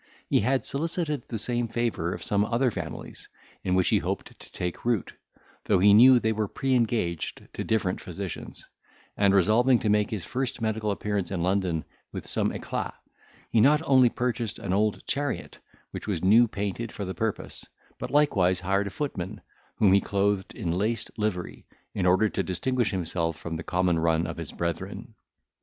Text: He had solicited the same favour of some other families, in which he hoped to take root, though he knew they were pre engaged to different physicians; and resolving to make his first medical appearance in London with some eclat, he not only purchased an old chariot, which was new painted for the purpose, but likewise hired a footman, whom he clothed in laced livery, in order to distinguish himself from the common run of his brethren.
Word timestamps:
He 0.27 0.39
had 0.39 0.65
solicited 0.65 1.27
the 1.27 1.37
same 1.37 1.67
favour 1.67 2.11
of 2.11 2.23
some 2.23 2.43
other 2.43 2.71
families, 2.71 3.29
in 3.63 3.75
which 3.75 3.89
he 3.89 3.99
hoped 3.99 4.35
to 4.39 4.51
take 4.51 4.83
root, 4.83 5.13
though 5.65 5.77
he 5.77 5.93
knew 5.93 6.17
they 6.19 6.31
were 6.31 6.47
pre 6.47 6.73
engaged 6.73 7.47
to 7.53 7.63
different 7.63 8.01
physicians; 8.01 8.67
and 9.15 9.35
resolving 9.35 9.77
to 9.77 9.89
make 9.91 10.09
his 10.09 10.25
first 10.25 10.59
medical 10.59 10.89
appearance 10.89 11.29
in 11.29 11.43
London 11.43 11.85
with 12.11 12.25
some 12.25 12.51
eclat, 12.51 12.95
he 13.51 13.61
not 13.61 13.83
only 13.85 14.09
purchased 14.09 14.57
an 14.57 14.73
old 14.73 15.05
chariot, 15.05 15.59
which 15.91 16.07
was 16.07 16.23
new 16.23 16.47
painted 16.47 16.91
for 16.91 17.05
the 17.05 17.13
purpose, 17.13 17.67
but 17.99 18.09
likewise 18.09 18.61
hired 18.61 18.87
a 18.87 18.89
footman, 18.89 19.39
whom 19.75 19.93
he 19.93 20.01
clothed 20.01 20.55
in 20.55 20.71
laced 20.71 21.11
livery, 21.15 21.67
in 21.93 22.07
order 22.07 22.27
to 22.27 22.41
distinguish 22.41 22.89
himself 22.89 23.37
from 23.37 23.55
the 23.55 23.61
common 23.63 23.99
run 23.99 24.25
of 24.25 24.37
his 24.37 24.51
brethren. 24.51 25.13